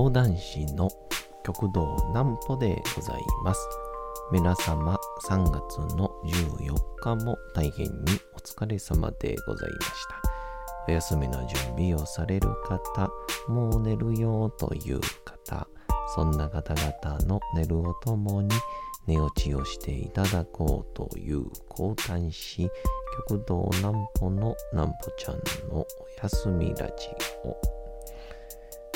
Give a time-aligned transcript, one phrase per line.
[0.00, 0.90] 講談師の
[1.44, 3.60] 極道南歩でございます。
[4.32, 4.98] 皆様
[5.28, 7.92] 3月の14日も大変に
[8.34, 10.22] お疲れ様でございました。
[10.88, 13.10] お休みの準備をされる方、
[13.46, 15.68] もう寝るよという方、
[16.14, 18.48] そんな方々の寝るをともに
[19.06, 22.70] 寝落ちをしていただこうという講談師、
[23.28, 25.34] 極道南歩の南歩ちゃん
[25.68, 25.86] のお
[26.22, 27.10] 休みラジ
[27.44, 27.79] オ。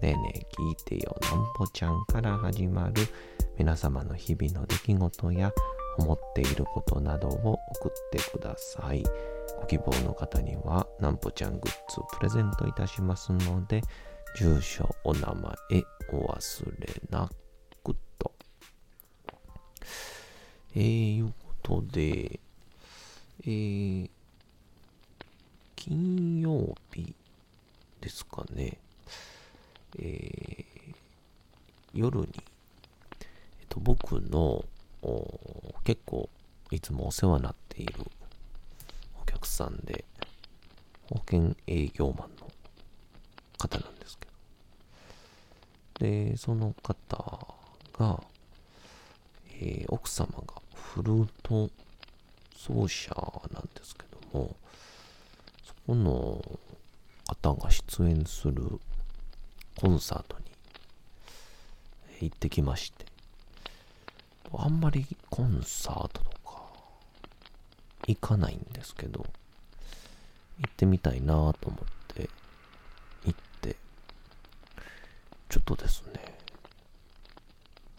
[0.00, 3.02] ねえねえ聞いてよなんぽちゃんから始まる
[3.58, 5.52] 皆様の日々の出来事や
[5.98, 9.02] 思っていることなどを送ってください。
[9.60, 13.82] ご希望の方にはなんぽちゃんグッズをプレゼントいたしますので、
[14.36, 17.28] 住所、お名前お忘れな
[17.82, 18.32] くと。
[20.76, 22.38] えー、いうことで、
[23.42, 24.10] えー、
[25.74, 27.12] 金曜日
[28.00, 28.78] ですかね。
[29.98, 32.28] えー、夜に、
[33.60, 34.64] えっと、僕の
[35.84, 36.28] 結構
[36.70, 37.94] いつもお世話になっている
[39.20, 40.04] お客さんで
[41.10, 42.50] 保険営業マンの
[43.58, 44.32] 方なんですけど。
[46.06, 47.56] でその方
[47.98, 48.22] が、
[49.60, 51.68] えー、奥様がフルート
[52.56, 53.10] 奏者
[53.52, 54.54] なんですけども
[55.64, 56.40] そこの
[57.26, 58.80] 方が出演する
[59.80, 60.37] コンサート
[62.26, 63.06] 行ってきまして、
[64.56, 66.62] あんまりコンサートとか
[68.06, 69.26] 行かないんですけど、
[70.60, 71.78] 行ってみたいなと思っ
[72.14, 72.28] て
[73.24, 73.76] 行って、
[75.48, 76.38] ちょっとですね、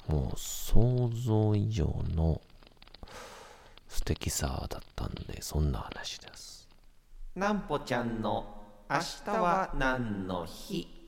[0.07, 1.85] もう想像以上
[2.15, 2.41] の
[3.87, 6.67] 素敵さだったんで、そんな話です。
[7.35, 8.57] なんぽちゃんの
[8.89, 10.98] 明日は何の日？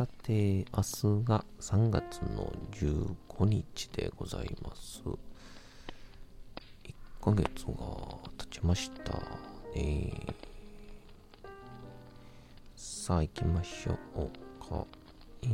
[0.00, 0.64] さて、明日
[1.26, 5.02] が3月の15日でございます。
[5.04, 5.14] 1
[7.22, 7.74] ヶ月が
[8.38, 9.12] 経ちました
[9.74, 10.10] ね。
[12.76, 14.30] さあ行きましょう
[14.66, 14.86] か。
[15.42, 15.50] えー、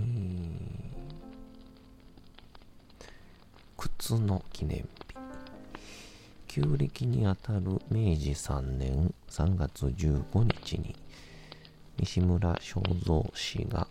[3.77, 4.89] 靴の記念日。
[6.47, 10.95] 旧暦にあたる明治3年3月15日に
[11.99, 13.89] 西村正蔵氏が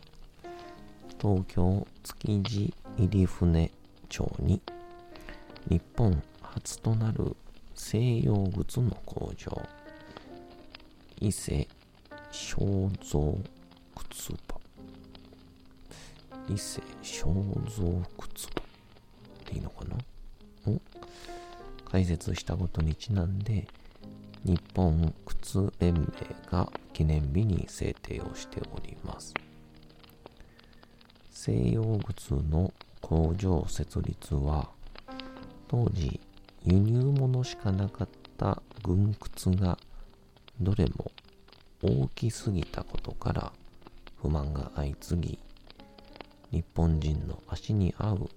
[1.22, 3.72] 東京築地入船
[4.10, 4.62] 町に
[5.70, 7.36] 日本初となる
[7.74, 9.62] 西洋靴の工場
[11.20, 11.68] 伊勢
[12.32, 13.34] 正蔵
[13.96, 14.60] 靴場。
[16.50, 18.62] 伊勢正蔵靴場。
[18.62, 19.96] っていいのかな？
[20.68, 20.82] お？
[21.90, 23.68] 解説したことにちなんで
[24.44, 26.02] 日本靴連盟
[26.52, 29.34] が記念日に制定をしております。
[31.46, 34.68] 西洋靴の工場設立は
[35.68, 36.20] 当時
[36.64, 39.78] 輸入物しかなかった軍靴が
[40.60, 41.12] どれも
[41.84, 43.52] 大きすぎたことから
[44.20, 45.40] 不満が相次
[46.52, 48.30] ぎ日本人の足に合う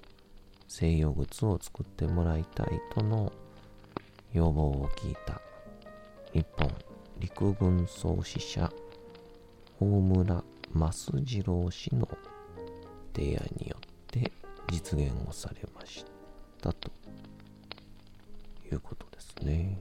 [0.68, 3.32] 西洋靴を作ってもらいたいとの
[4.34, 5.40] 要望を聞いた。
[6.34, 6.70] 日本
[7.18, 8.70] 陸軍創始者
[9.80, 10.44] 大村
[10.76, 10.92] 益
[11.24, 12.06] 次郎氏の
[13.18, 14.30] 提案によって
[14.70, 16.04] 実現をされまし
[16.62, 16.88] たと
[18.70, 19.76] いうことですね。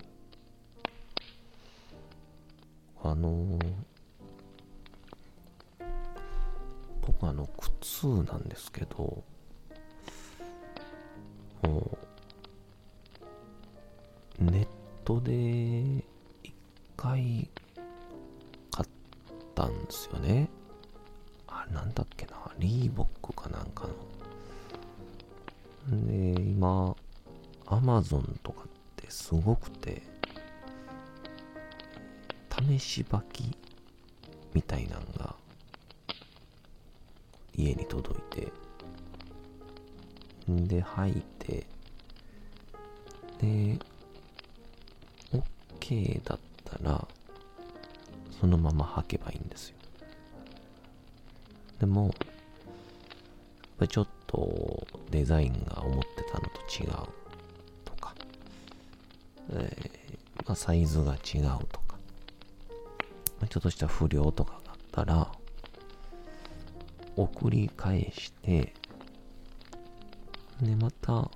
[3.03, 3.73] あのー、
[7.05, 9.23] 僕あの靴なんですけど
[11.61, 11.97] も
[14.39, 14.67] うネッ
[15.05, 16.03] トで
[16.43, 16.55] 一
[16.97, 17.47] 回
[18.71, 18.89] 買っ
[19.53, 20.49] たんですよね。
[21.47, 22.51] あれなんだっけな？
[22.57, 23.07] リーボッ
[27.97, 30.03] マゾンとかってすごくて、
[32.69, 33.57] 試し履き
[34.53, 35.33] みたいなんが
[37.55, 38.51] 家に届いて、
[40.51, 41.65] んで、履いて、
[43.41, 43.79] で、
[45.79, 47.07] OK だったら、
[48.39, 49.75] そのまま履けばいいんですよ。
[51.79, 52.13] でも、やっ
[53.79, 57.26] ぱちょっとデザインが思ってたのと違う、
[59.51, 61.41] えーまあ、サイズが違う
[61.71, 61.97] とか、
[63.49, 65.31] ちょっとした不良とかがあったら、
[67.15, 68.73] 送り返して、
[70.61, 71.29] で、また、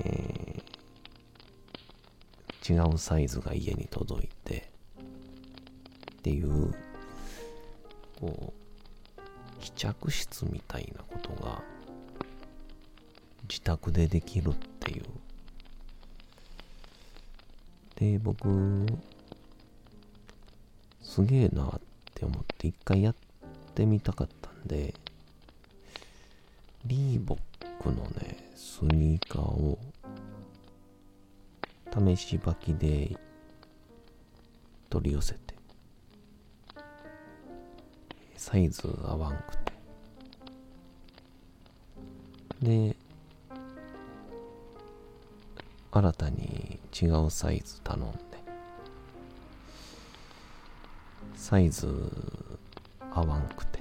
[0.00, 0.70] えー
[2.70, 4.70] 違うサイズが家に届いて、
[6.12, 6.72] っていう、
[8.20, 11.62] こう、試着室みたいなことが、
[13.48, 15.04] 自宅でできるっていう。
[18.00, 18.86] で、僕、
[21.02, 21.80] すげえなっ
[22.14, 23.14] て思って一回やっ
[23.74, 24.94] てみたかったんで、
[26.86, 29.78] リーボックのね、スニーカーを
[31.92, 33.18] 試し履きで
[34.88, 35.54] 取り寄せて。
[38.38, 39.72] サイズ合わんくて。
[42.62, 42.96] で
[45.92, 48.18] 新たに違うサイズ頼んで。
[51.34, 51.88] サイズ
[53.12, 53.80] 合わんくて。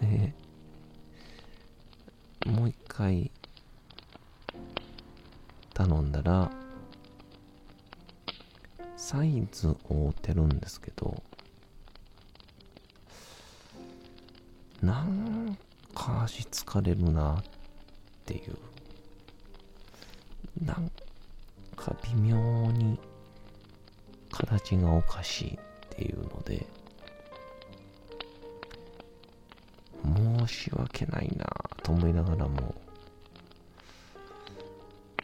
[0.00, 0.34] で
[2.46, 3.30] もう一回
[5.74, 6.50] 頼んだら
[8.96, 11.22] サイズ合てるんですけど
[14.82, 15.58] なん
[15.94, 17.42] か足疲れるなっ
[18.24, 18.56] ていう。
[20.64, 20.90] なん
[21.76, 22.36] か微妙
[22.72, 22.98] に
[24.30, 25.58] 形がおかしいっ
[25.90, 26.66] ていうので
[30.04, 31.46] 申し訳ないな
[31.82, 32.74] と思いながらも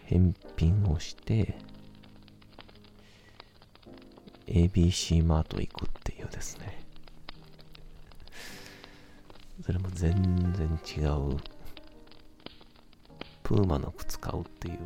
[0.04, 1.56] 返品をして
[4.46, 6.82] ABC マート行くっていうですね。
[9.64, 10.12] それも全
[10.52, 11.00] 然違
[11.34, 11.36] う。
[13.42, 14.78] プーマの靴買うっていう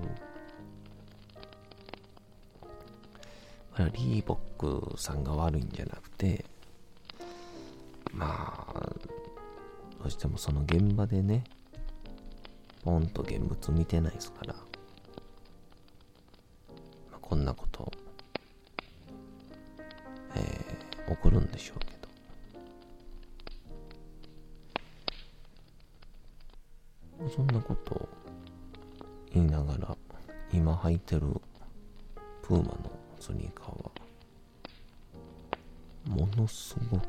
[3.84, 6.44] リーボックさんが悪いんじゃなくて
[8.12, 8.80] まあ
[9.98, 11.44] どうしてもその現場でね
[12.84, 14.60] ポンと現物見てないですからま
[17.16, 17.92] あこんなこと、
[20.34, 21.92] えー起こるんでしょうけど。
[27.30, 28.08] そんなこと
[29.32, 29.96] 言いながら、
[30.52, 31.22] 今履いてる
[32.42, 32.85] プーマの
[36.46, 37.04] のすごく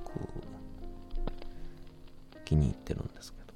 [2.43, 3.47] 気に入ってるんですけど。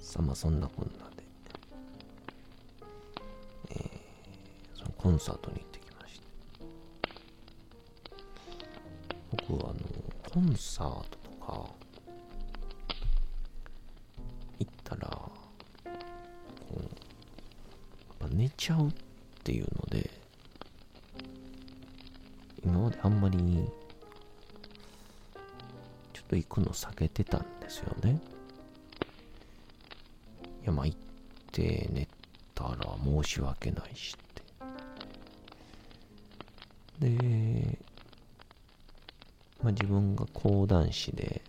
[0.00, 1.22] さあまあそんなこんなで、
[3.70, 6.26] えーそのコンサートに行ってきまして
[9.48, 9.80] 僕はあの
[10.30, 11.70] コンサートとか
[14.58, 15.30] 行ったらこ
[16.72, 16.88] うやっ
[18.18, 19.07] ぱ寝ちゃうって
[26.58, 28.20] くの避けてたんですよね。
[30.62, 30.98] いやまあ行っ
[31.52, 32.08] て寝
[32.54, 34.16] たら申し訳ないしっ
[37.00, 37.08] て。
[37.16, 37.78] で
[39.62, 41.40] まあ自分が講談師で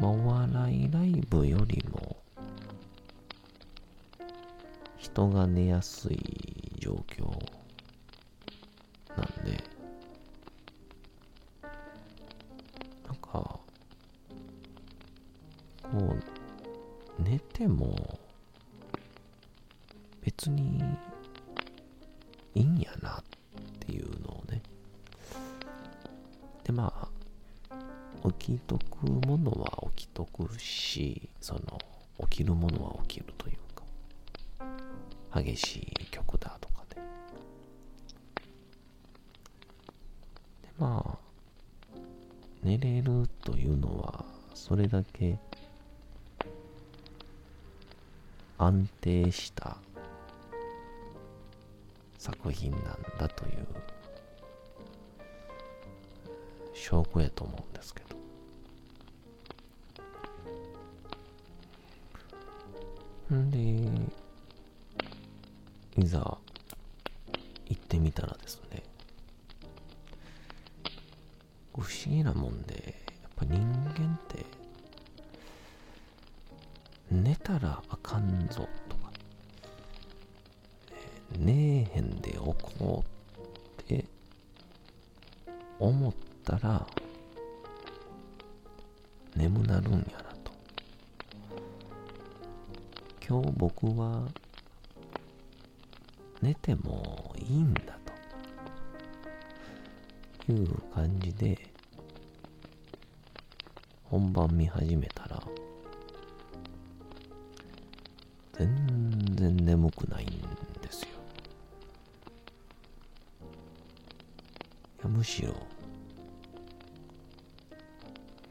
[0.00, 2.16] まあお笑いライブよりも
[4.98, 6.18] 人が寝やすい
[6.78, 7.30] 状況
[17.54, 18.18] ても
[20.22, 20.82] 別に
[22.54, 23.22] いいんやなっ
[23.78, 24.60] ていうのをね。
[26.64, 26.92] でま
[27.70, 31.78] あ起きとくものは起きとくしその
[32.28, 36.96] 起きるものは起きるというか激しい曲だとかで。
[36.96, 37.02] で
[40.78, 41.18] まあ
[42.64, 45.38] 寝れるというのはそれだけ
[48.66, 49.76] 安定した
[52.18, 52.82] 作品なん
[53.18, 53.66] だという
[56.72, 58.14] 証拠やと思うんですけど。
[63.34, 63.58] んで
[65.96, 66.18] いざ
[67.66, 68.82] 行ってみたらですね
[71.74, 74.44] 不思議なもんでやっぱ人間って
[77.10, 77.82] 寝たら
[78.54, 79.10] ぞとか、
[80.90, 83.04] え寝えへんでおこ
[83.78, 84.04] うって
[85.78, 86.12] 思っ
[86.44, 86.86] たら
[89.36, 90.04] 眠なるんやな
[90.44, 90.52] と。
[93.26, 94.28] 今日僕は
[96.40, 98.04] 寝てもいいんだと。
[100.52, 101.58] いう感じで
[104.04, 105.23] 本番見始めた
[115.24, 115.54] むしろ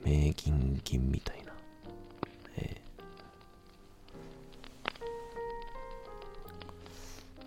[0.03, 1.53] 目ギンギンみたいな、
[2.57, 2.81] え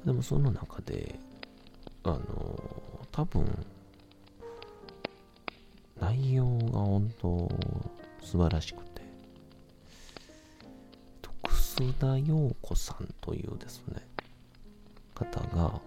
[0.04, 1.18] ーでもその中で
[2.04, 2.20] あの
[3.10, 3.44] 多分
[6.00, 7.50] 内容が本当
[8.22, 9.02] 素晴らしくて
[11.42, 14.06] 楠田陽子さんというですね
[15.16, 15.80] 方が、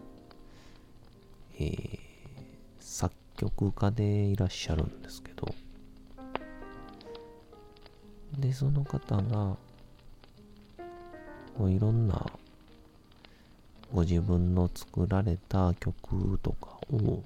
[3.59, 5.53] 作曲家でいらっしゃるんですけど。
[8.37, 9.57] でその方が
[11.57, 12.25] こういろんな
[13.93, 17.21] ご自分の作られた曲とかを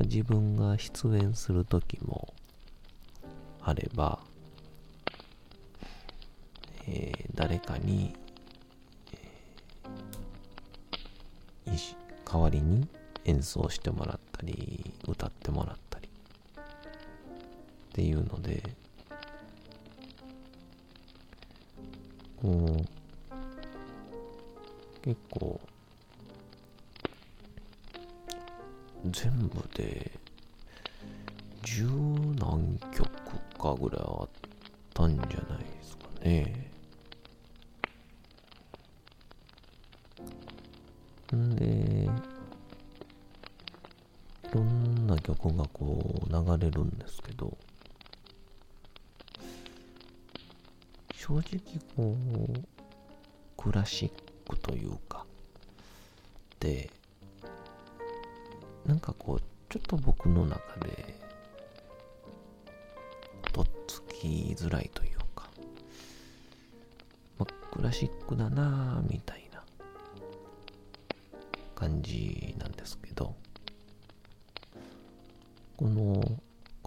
[0.00, 2.34] 自分が出演する時も
[3.62, 4.18] あれば、
[6.88, 8.14] えー、誰かに、
[11.66, 11.96] えー、
[12.30, 12.86] 代わりに
[13.24, 18.62] 演奏してもらったり歌ってもらったりっていうので
[22.40, 23.02] こう
[25.02, 25.60] 結構
[29.10, 30.10] 全部で
[31.62, 31.86] 十
[32.38, 33.08] 何曲
[33.58, 34.28] かぐらいあっ
[34.94, 35.38] たんじゃないで
[35.82, 36.70] すかね。
[41.36, 41.91] んで、
[45.14, 47.56] な曲がこう流れるんですけど、
[51.14, 51.42] 正直
[51.96, 52.16] こ
[52.56, 52.60] う、
[53.56, 54.10] クラシッ
[54.48, 55.24] クというか、
[56.60, 56.90] で、
[58.86, 61.14] なんかこう、ちょっと僕の中で、
[63.52, 65.48] とっつきづらいというか、
[67.38, 69.62] ま、クラシックだな、みたいな
[71.74, 73.34] 感じなんですけど、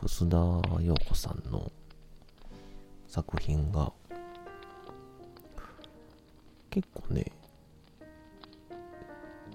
[0.05, 1.71] 楠田陽子さんの
[3.07, 3.91] 作品が
[6.69, 7.31] 結構ね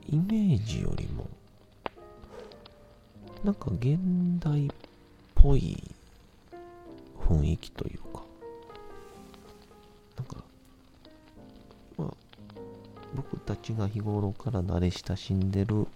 [0.08, 1.28] イメージよりも
[3.44, 3.96] なんか現
[4.40, 4.70] 代っ
[5.36, 5.84] ぽい
[7.16, 8.22] 雰囲気というか、
[10.16, 10.36] なんか、
[11.96, 12.10] まあ、
[13.14, 15.86] 僕たちが日頃から慣れ親しんでる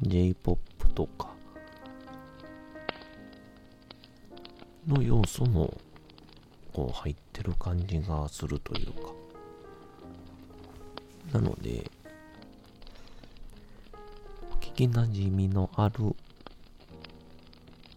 [0.00, 1.33] J-POP とか
[4.86, 5.72] の要素も
[6.72, 9.12] こう入ってる感じがするというか、
[11.32, 11.90] なので、
[14.60, 16.14] 聞きなじみのある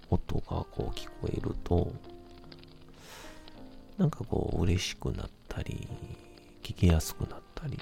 [0.09, 1.91] 音がこう聞こえると、
[3.97, 5.87] なんかこう嬉しくなったり、
[6.61, 7.79] 聞きやすくなったり、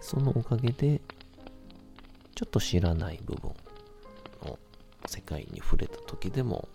[0.00, 1.00] そのおかげで、
[2.34, 3.50] ちょっと知らない部分
[4.44, 4.58] の
[5.06, 6.68] 世界に触れ時でも、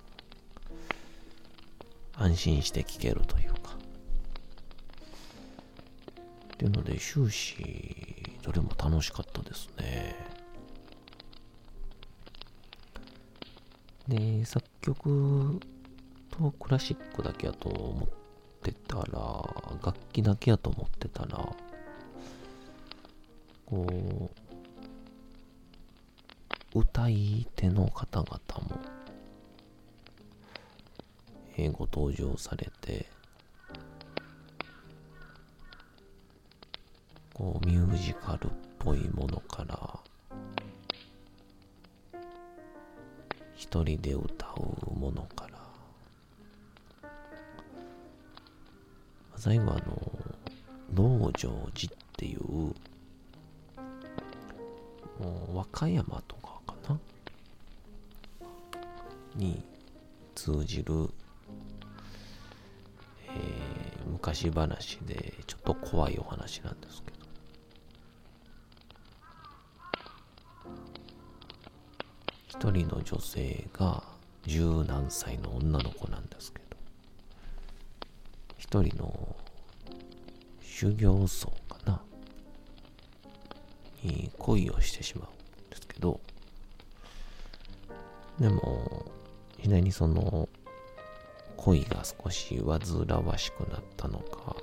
[2.15, 3.77] 安心して聞けるというか、
[6.53, 7.55] っていうので終始
[8.41, 10.15] どれも楽しかったですね。
[14.07, 15.59] で、作曲
[16.31, 18.09] とクラシックだけやと思っ
[18.61, 19.03] てたら、
[19.83, 21.55] 楽器だけやと思ってたら、
[23.65, 24.31] こ
[26.75, 28.79] う、歌い手の方々も、
[31.61, 33.05] えご登場されて、
[37.33, 38.49] こうミュージカルっ
[38.79, 39.99] ぽいものから
[43.55, 45.59] 一人で歌うものから
[49.35, 49.81] 最後あの
[50.93, 52.73] 道成寺っていう
[55.53, 56.99] 和歌山とかかな？
[59.35, 59.61] に
[60.35, 61.09] 通じる、
[64.29, 67.17] 昔話でちょっと怖いお話なんですけど
[72.47, 74.03] 一人の女性が
[74.45, 76.77] 十何歳の女の子なんですけど、
[78.57, 79.35] 一人の
[80.61, 82.01] 修行僧かな？
[84.03, 86.19] に恋をしてしまうんですけど、
[88.39, 89.05] でも、
[89.61, 90.49] 次第にその
[91.61, 94.55] 恋が少し煩わしくなったのか、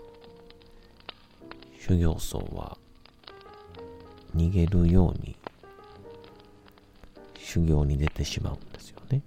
[1.78, 2.78] 修行僧は
[4.34, 5.36] 逃げるように
[7.38, 9.20] 修行に出てしまうんですよね。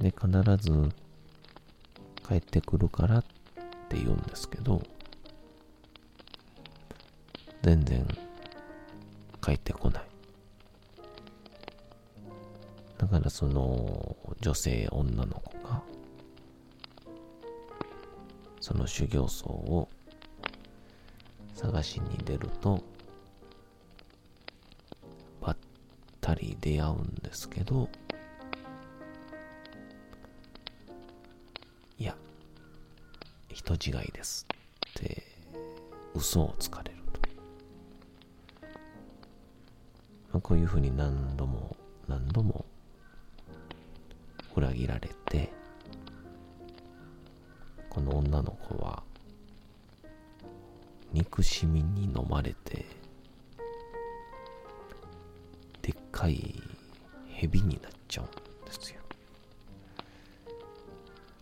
[0.00, 0.90] で、必ず
[2.28, 3.24] 帰ってくるからっ
[3.88, 4.82] て言うんですけど、
[7.62, 8.06] 全然
[9.40, 10.11] 帰ってこない。
[13.02, 15.82] だからその女性、女の子が、
[18.60, 19.88] その修行僧を
[21.52, 22.80] 探しに出ると、
[25.40, 25.56] ばっ
[26.20, 27.88] たり出会うんですけど、
[31.98, 32.14] いや、
[33.48, 34.46] 人違いです
[34.90, 35.24] って
[36.14, 37.20] 嘘をつかれると。
[40.30, 42.61] まあ、こういうふうに何度も何度も
[44.62, 45.50] 裏切られて、
[47.90, 49.02] この女の子は
[51.12, 52.86] 憎しみに飲まれて
[55.82, 56.62] でっかい
[57.28, 59.00] 蛇になっちゃうんですよ。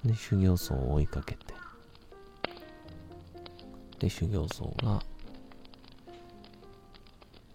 [0.04, 1.54] で修行僧を追いかけて
[3.98, 5.02] で修行僧が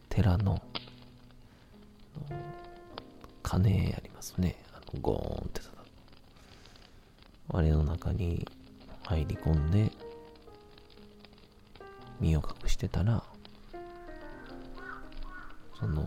[0.09, 0.61] 寺の
[3.41, 4.64] 鐘ありますね。
[5.01, 5.75] ゴーンってた
[7.49, 8.47] あれの中に
[9.03, 9.91] 入り込んで
[12.19, 13.23] 身を隠してたら
[15.79, 16.05] その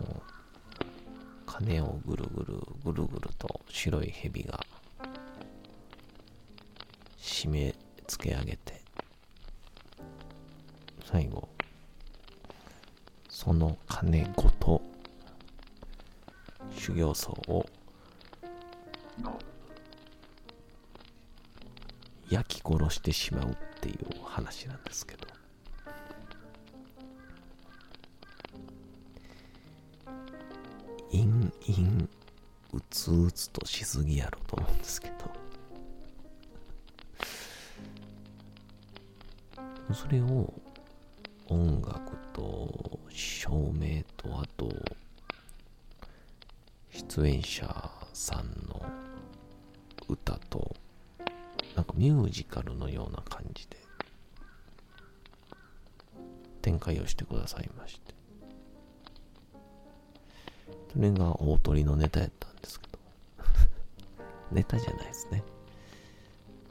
[1.45, 4.59] 鐘をぐるぐるぐるぐると白い蛇が
[7.19, 7.75] 締め
[8.07, 8.81] 付け上げて
[11.11, 11.47] 最後
[13.29, 14.81] その鐘ごと
[16.75, 17.65] 修行僧を
[22.29, 25.27] 焼き殺してしまうっていう話なんですけど。
[31.11, 31.23] 陰
[31.65, 32.07] 陰
[32.71, 35.15] うつうつとしすぎやろと思うんですけど。
[39.93, 40.53] それを
[41.47, 44.69] 音楽と照明とあと
[46.91, 48.58] 出演者さん
[51.99, 53.75] ミュージカルのような感じで
[56.61, 58.13] 展開をしてくださいまして。
[60.93, 62.99] それが大鳥のネタやったんですけど。
[64.49, 65.43] ネタじゃないですね。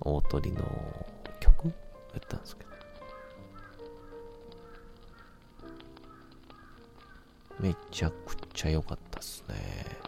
[0.00, 0.64] 大鳥の
[1.40, 1.72] 曲や
[2.16, 2.70] ったんですけど。
[7.60, 10.07] めちゃくちゃ良かったっすね。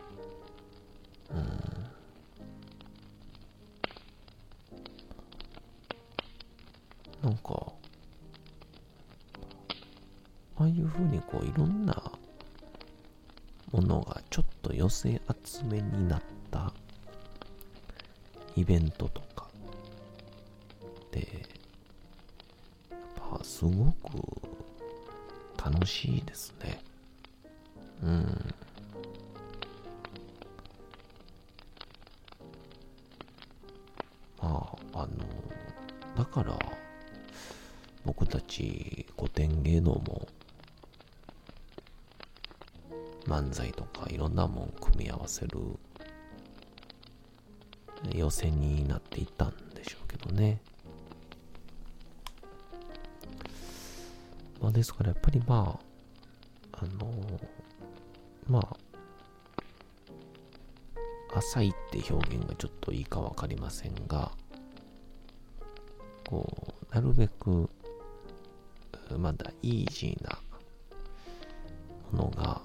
[7.31, 7.73] なんか
[10.57, 11.95] ああいう風にこういろんな
[13.71, 16.73] ものがちょっと寄せ集めになった
[18.57, 19.49] イベントとか
[21.13, 21.21] で、
[22.91, 24.19] やっぱすごく
[25.57, 26.83] 楽しいですね。
[28.03, 28.55] うん。
[34.43, 35.09] まあ、あの、
[36.17, 36.59] だから、
[38.05, 40.29] 僕たち古典芸能も
[43.27, 45.59] 漫才とかいろんなもん組み合わせる
[48.15, 50.61] 予選になっていったんでしょうけどね。
[54.61, 55.79] まあですからやっぱりま
[56.73, 57.11] あ、あの
[58.47, 58.77] まあ、
[61.39, 64.33] 浅いって表現がちょっといいかわかりませんが、
[66.29, 67.70] こう、なるべく、
[69.19, 70.39] まだイージーな
[72.13, 72.61] ものが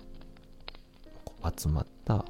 [1.58, 2.26] 集まった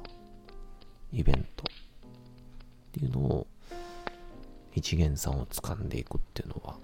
[1.12, 3.46] イベントっていうのを
[4.74, 6.76] 一元さんを掴んでいくっていうのは、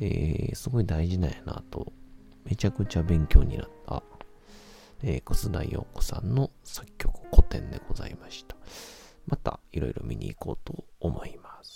[0.00, 1.92] えー、すごい大事なんやなと、
[2.44, 4.02] めちゃくちゃ勉強になった、
[5.02, 8.56] えー、楠田陽子さんの作曲古典でございました。
[9.26, 11.75] またいろいろ見に行こうと思います。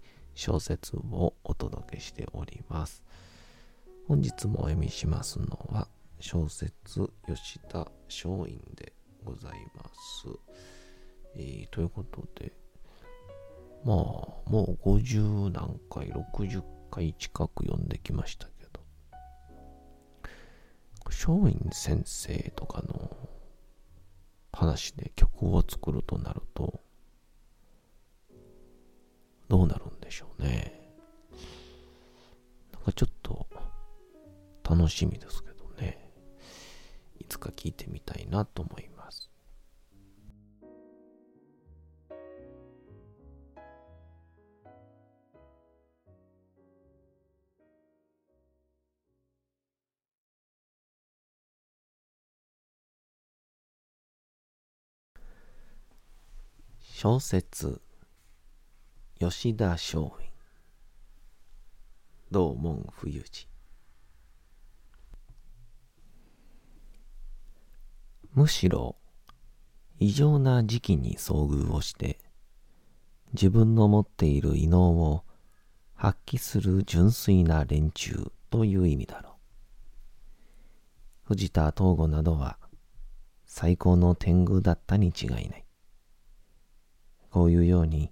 [0.35, 3.03] 小説をお届けしております。
[4.07, 5.87] 本日もお読みしますのは
[6.19, 10.27] 小説吉田松陰でございます。
[11.35, 12.51] えー、ということで、
[13.85, 18.81] まあ、もう50何回、60回近く読んできましたけど、
[21.05, 23.15] 松陰先生とかの
[24.51, 26.81] 話で曲を作るとなると、
[29.51, 30.71] どうなるんでしょうね。
[32.71, 33.45] なんかちょっと
[34.63, 36.09] 楽しみですけどね。
[37.19, 39.29] いつか聞いてみたいなと思います。
[56.79, 57.81] 小説
[59.23, 60.31] 吉田松陰
[62.31, 63.47] 道門冬治
[68.33, 68.95] むしろ
[69.99, 72.17] 異常な時期に遭遇をして
[73.33, 75.23] 自分の持っている異能を
[75.93, 79.33] 発揮する純粋な連中という意味だろう。
[81.25, 82.57] 藤田東吾などは
[83.45, 85.65] 最高の天狗だったに違いない。
[87.29, 88.11] こういうように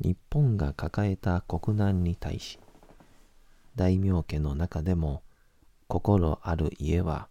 [0.00, 2.58] 日本が抱えた国難に対し、
[3.74, 5.22] 大名家の中でも
[5.88, 7.28] 心ある家は、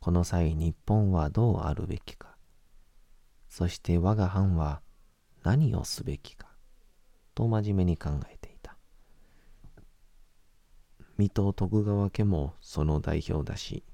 [0.00, 2.36] この際日本はどうあるべきか、
[3.48, 4.80] そして我が藩は
[5.42, 6.46] 何をすべきか、
[7.34, 8.76] と真面目に考えていた。
[11.18, 13.84] 水戸徳川家もその代表だし、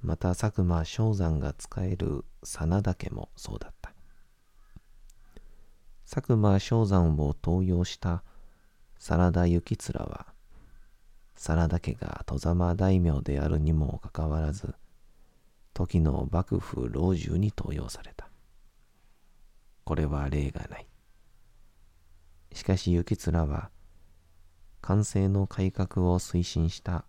[0.00, 3.81] また佐久間正山が仕える真田家もそうだった。
[6.14, 8.22] 佐久間正山を登用した
[8.98, 10.26] 真田幸面は、
[11.34, 14.74] 真田家が戸様大名であるにもかかわらず、
[15.72, 18.28] 時の幕府老中に登用された。
[19.84, 20.86] これは例がない。
[22.52, 23.70] しかし幸面は、
[24.82, 27.06] 官政の改革を推進した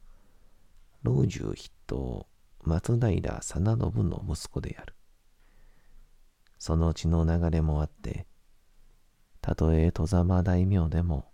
[1.02, 2.26] 老中筆頭
[2.62, 4.96] 松平定信の息子である。
[6.58, 8.26] その血の流れもあって、
[9.44, 11.26] たとえ戸様大名でも、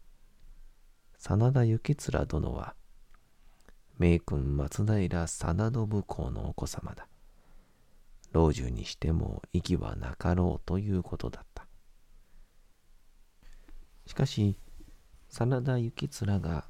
[1.20, 2.74] 真田幸面殿は、
[4.00, 7.08] 名君松平真信公のお子様だ。
[8.32, 11.68] 老中にしても息はなかろうということだった。
[14.08, 14.58] しかし、
[15.30, 16.66] 真田幸面が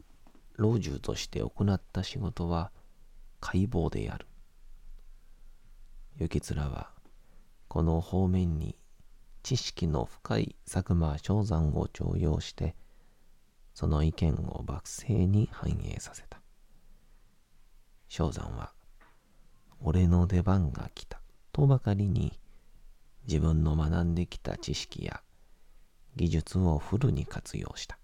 [0.57, 2.73] 老中として行った仕事は
[3.39, 4.27] 解剖である。
[6.19, 6.89] 幸面は、
[7.69, 8.75] この方面に
[9.49, 12.75] 知識の深い佐久間正山を重用して、
[13.73, 16.39] その意見を幕政に反映させた。
[18.09, 18.73] 正山は、
[19.81, 21.19] 俺の出番が来た
[21.51, 22.39] とばかりに、
[23.27, 25.23] 自分の学んできた知識や
[26.15, 27.97] 技術をフルに活用した。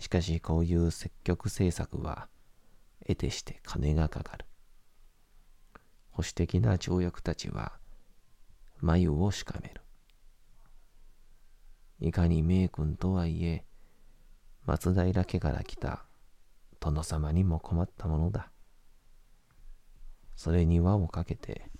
[0.00, 2.26] しかしこういう積極政策は
[3.06, 4.44] 得てして金がかかる。
[6.10, 7.80] 保守的な条約たちは
[8.82, 9.80] 眉をしかめる。
[12.00, 13.64] いかに名君とはいえ、
[14.66, 16.04] 松平家から来た
[16.80, 18.50] 殿様にも困ったものだ。
[20.34, 21.70] それに輪をかけて、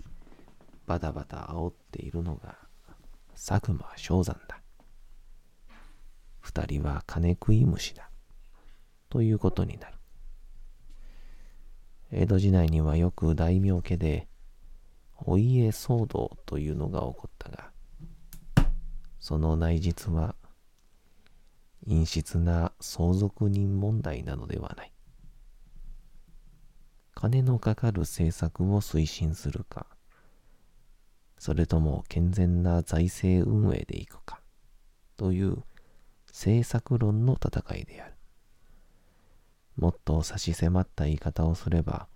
[0.86, 2.56] バタバタ煽っているのが
[3.34, 4.62] 佐久間正山だ。
[6.38, 8.10] 二人は金食い虫だ。
[9.08, 9.98] ということになる。
[12.12, 14.28] 江戸時代にはよく大名家で
[15.24, 17.70] お家騒動というのが起こったが、
[19.20, 20.34] その内実は
[21.86, 24.92] 陰湿な相続人問題なのではない。
[27.14, 29.86] 金のかかる政策を推進するか、
[31.38, 34.40] それとも健全な財政運営でいくか、
[35.16, 35.62] という
[36.28, 38.14] 政策論の戦いである。
[39.76, 42.08] もっと差し迫った言い方をすれば、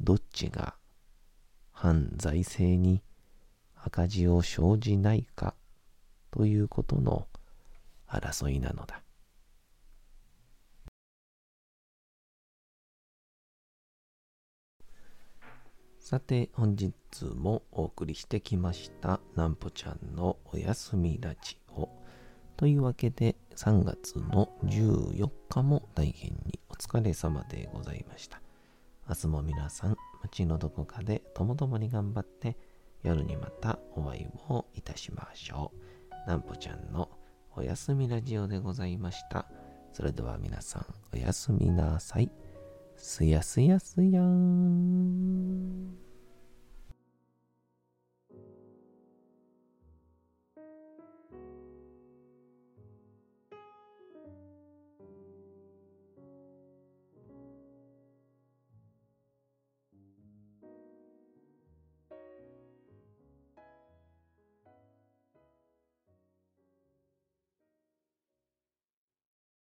[0.00, 0.75] どっちが
[1.78, 3.02] 反財政に
[3.76, 5.54] 赤字を生じないか
[6.30, 7.28] ということの
[8.08, 9.02] 争いなのだ。
[15.98, 16.94] さて本日
[17.34, 21.90] もお送りしてきましたなんぽちゃんのおやすみラジオ
[22.56, 28.40] というわけで3月の14日も大変にお疲れ様でございました
[29.08, 29.96] 明日も皆さん
[30.28, 32.56] 街のどこかでともともに頑張って
[33.02, 35.72] 夜にまたお会いをいたしましょ
[36.26, 37.08] うなんぽちゃんの
[37.54, 39.46] おやすみラジオでございました
[39.92, 42.30] それでは皆さんおやすみなさい。
[42.96, 46.05] すやすやすやーん。